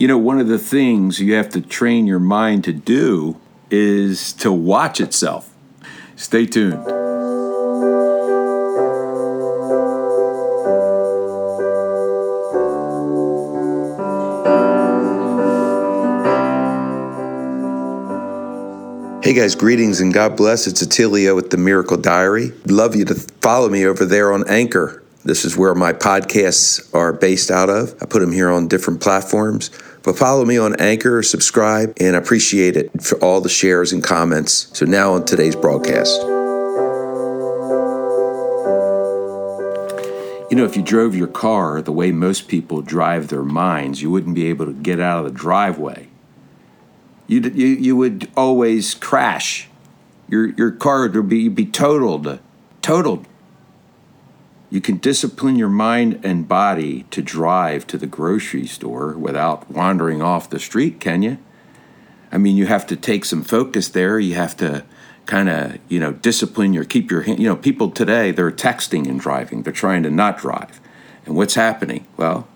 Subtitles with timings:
[0.00, 3.38] You know, one of the things you have to train your mind to do
[3.70, 5.54] is to watch itself.
[6.16, 6.82] Stay tuned.
[19.22, 20.66] Hey guys, greetings and God bless.
[20.66, 22.54] It's Attilio with the Miracle Diary.
[22.64, 25.02] Love you to follow me over there on Anchor.
[25.22, 27.94] This is where my podcasts are based out of.
[28.00, 29.70] I put them here on different platforms.
[30.02, 34.02] But follow me on Anchor, subscribe, and I appreciate it for all the shares and
[34.02, 34.70] comments.
[34.76, 36.20] So now on today's broadcast.
[40.50, 44.10] You know, if you drove your car the way most people drive their minds, you
[44.10, 46.08] wouldn't be able to get out of the driveway.
[47.28, 49.68] You'd, you you would always crash.
[50.28, 52.40] Your your car would be be totaled,
[52.82, 53.26] totaled.
[54.70, 60.22] You can discipline your mind and body to drive to the grocery store without wandering
[60.22, 61.38] off the street, can you?
[62.30, 64.20] I mean, you have to take some focus there.
[64.20, 64.84] You have to
[65.26, 67.40] kind of, you know, discipline your keep your hand.
[67.40, 69.64] You know, people today they're texting and driving.
[69.64, 70.80] They're trying to not drive.
[71.26, 72.06] And what's happening?
[72.16, 72.46] Well,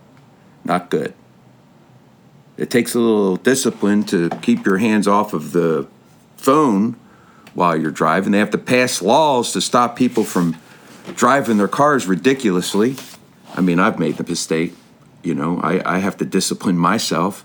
[0.65, 1.15] not good.
[2.57, 5.89] It takes a little discipline to keep your hands off of the
[6.37, 6.97] phone
[7.55, 8.31] while you're driving.
[8.31, 10.57] They have to pass laws to stop people from
[11.15, 12.97] driving their cars ridiculously.
[13.55, 14.75] I mean, I've made the mistake.
[15.23, 17.45] You know, I, I have to discipline myself.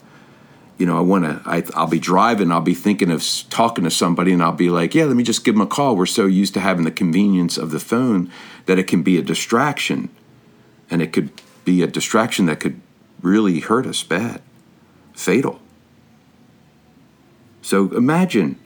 [0.77, 4.31] You know, I want to, I'll be driving, I'll be thinking of talking to somebody,
[4.31, 5.97] and I'll be like, yeah, let me just give them a call.
[5.97, 8.31] We're so used to having the convenience of the phone
[8.65, 10.09] that it can be a distraction.
[10.89, 11.31] And it could
[11.65, 12.79] be a distraction that could
[13.21, 14.41] really hurt us bad
[15.13, 15.59] fatal.
[17.61, 18.57] So imagine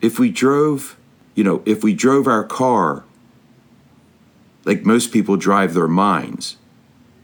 [0.00, 0.98] if we drove,
[1.34, 3.04] you know, if we drove our car
[4.64, 6.56] like most people drive their minds,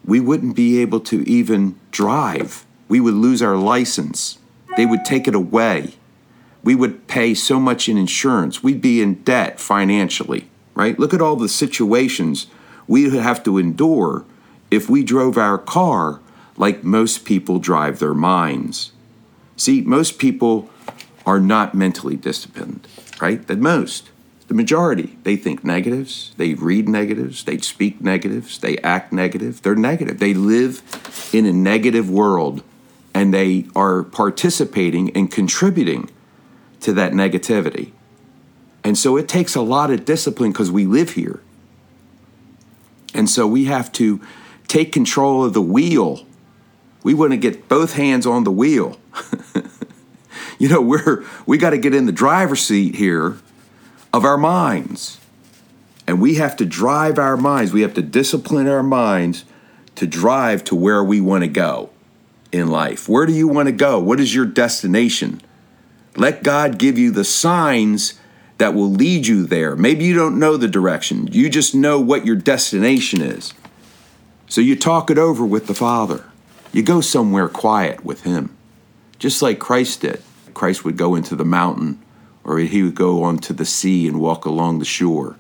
[0.05, 2.65] we wouldn't be able to even drive.
[2.89, 4.39] We would lose our license.
[4.77, 5.95] They would take it away.
[6.63, 8.63] We would pay so much in insurance.
[8.63, 10.99] We'd be in debt financially, right?
[10.99, 12.47] Look at all the situations
[12.87, 14.25] we would have to endure
[14.71, 16.21] if we drove our car
[16.57, 18.93] like most people drive their minds.
[19.57, 20.71] See, most people
[21.25, 22.87] are not mentally disciplined,
[23.21, 23.47] right?
[23.47, 24.11] The most,
[24.49, 29.63] the majority, they think negatives, they read negatives, they speak negatives, they act negative.
[29.63, 30.19] They're negative.
[30.19, 30.83] They live
[31.33, 32.63] in a negative world
[33.13, 36.11] and they are participating and contributing
[36.81, 37.93] to that negativity.
[38.85, 41.41] And so it takes a lot of discipline because we live here.
[43.15, 44.21] And so we have to
[44.69, 46.27] take control of the wheel
[47.07, 48.99] we want to get both hands on the wheel.
[50.59, 53.39] you know, we're we got to get in the driver's seat here
[54.17, 55.21] of our minds.
[56.07, 57.73] And we have to drive our minds.
[57.73, 59.45] We have to discipline our minds
[59.97, 61.91] to drive to where we want to go
[62.51, 63.11] in life.
[63.11, 64.01] Where do you want to go?
[64.01, 65.43] What is your destination?
[66.17, 68.19] Let God give you the signs
[68.57, 69.77] that will lead you there.
[69.77, 73.53] Maybe you don't know the direction, you just know what your destination is.
[74.49, 76.25] So you talk it over with the Father.
[76.73, 78.57] You go somewhere quiet with Him,
[79.19, 80.23] just like Christ did.
[80.55, 82.01] Christ would go into the mountain
[82.47, 85.37] or he would go onto the sea and walk along the shore.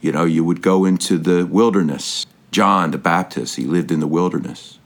[0.00, 2.24] You know, you would go into the wilderness.
[2.52, 4.78] John the Baptist, he lived in the wilderness.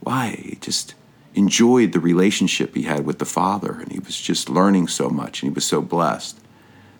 [0.00, 0.36] Why?
[0.42, 0.94] He just
[1.34, 5.42] enjoyed the relationship he had with the Father, and he was just learning so much,
[5.42, 6.38] and he was so blessed.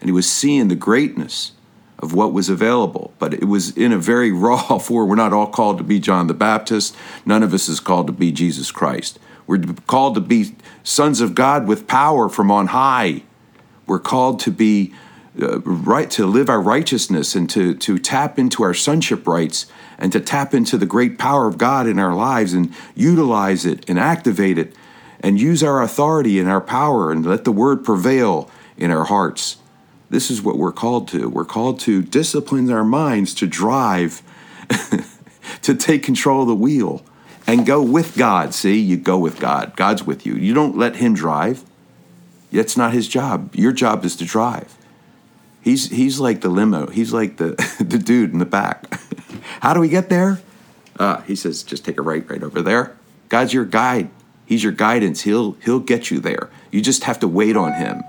[0.01, 1.53] And he was seeing the greatness
[1.99, 3.13] of what was available.
[3.19, 5.09] But it was in a very raw form.
[5.09, 6.95] We're not all called to be John the Baptist.
[7.27, 9.19] None of us is called to be Jesus Christ.
[9.47, 10.55] We're called to be
[10.85, 13.23] sons of God with power from on high.
[13.87, 14.95] We're called to be
[15.41, 19.67] uh, right to live our righteousness and to to tap into our sonship rights
[19.99, 23.89] and to tap into the great power of God in our lives and utilize it
[23.89, 24.75] and activate it
[25.21, 29.57] and use our authority and our power and let the word prevail in our hearts.
[30.11, 31.29] This is what we're called to.
[31.29, 34.23] We're called to discipline our minds to drive,
[35.63, 37.05] to take control of the wheel
[37.47, 38.55] and go with God.
[38.55, 39.77] See, you go with God.
[39.77, 40.35] God's with you.
[40.35, 41.65] You don't let Him drive.
[42.55, 43.55] That's not His job.
[43.55, 44.79] Your job is to drive.
[45.61, 46.87] He's, he's like the limo.
[46.87, 49.01] He's like the, the dude in the back.
[49.61, 50.41] How do we get there?
[50.99, 52.97] Uh, he says, just take a right right over there.
[53.29, 54.11] God's your guide.
[54.47, 55.23] He's your guidance.
[55.23, 56.51] He'll, he'll get you there.
[56.71, 58.03] You just have to wait on Him.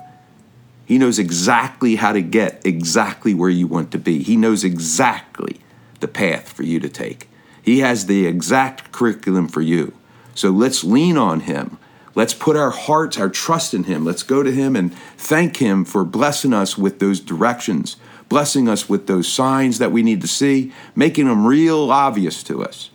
[0.85, 4.21] He knows exactly how to get exactly where you want to be.
[4.21, 5.61] He knows exactly
[5.99, 7.29] the path for you to take.
[7.61, 9.93] He has the exact curriculum for you.
[10.35, 11.79] So let's lean on Him.
[12.15, 14.05] Let's put our hearts, our trust in Him.
[14.05, 17.97] Let's go to Him and thank Him for blessing us with those directions,
[18.29, 22.63] blessing us with those signs that we need to see, making them real obvious to
[22.63, 22.89] us.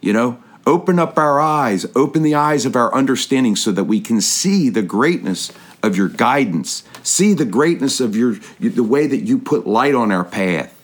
[0.00, 4.00] You know, Open up our eyes, open the eyes of our understanding so that we
[4.00, 9.22] can see the greatness of your guidance, see the greatness of your the way that
[9.22, 10.74] you put light on our path.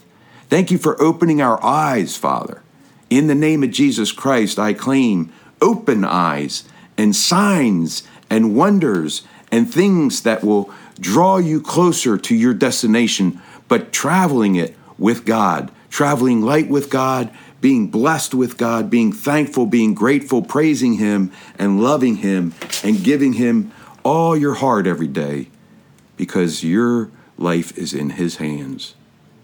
[0.49, 2.63] Thank you for opening our eyes, Father.
[3.11, 6.63] In the name of Jesus Christ, I claim open eyes
[6.97, 13.93] and signs and wonders and things that will draw you closer to your destination, but
[13.93, 17.31] traveling it with God, traveling light with God,
[17.61, 23.35] being blessed with God, being thankful, being grateful, praising Him, and loving Him, and giving
[23.35, 23.73] Him
[24.05, 25.49] all your heart every day
[26.17, 28.95] because your life is in His hands.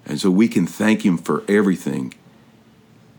[0.05, 2.15] And so we can thank Him for everything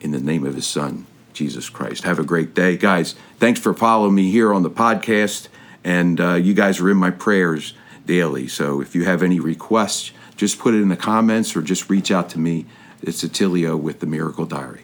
[0.02, 2.04] in the name of His Son, Jesus Christ.
[2.04, 2.78] Have a great day.
[2.78, 5.48] Guys, thanks for following me here on the podcast.
[5.84, 7.74] And uh, you guys are in my prayers
[8.06, 8.48] daily.
[8.48, 12.12] So if you have any requests, just put it in the comments or just reach
[12.12, 12.66] out to me.
[13.02, 14.82] It's Attilio with the Miracle Diary.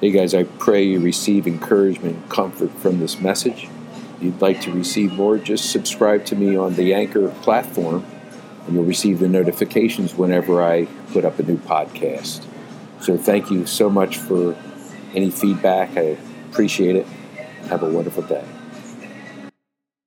[0.00, 3.68] Hey guys, I pray you receive encouragement and comfort from this message.
[4.16, 8.06] If you'd like to receive more, just subscribe to me on the Anchor platform
[8.66, 12.44] and you'll receive the notifications whenever I put up a new podcast.
[13.00, 14.56] So thank you so much for
[15.14, 15.96] any feedback.
[15.96, 16.16] I
[16.50, 17.06] appreciate it.
[17.68, 18.44] Have a wonderful day.